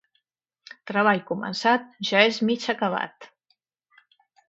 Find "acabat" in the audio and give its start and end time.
2.77-3.33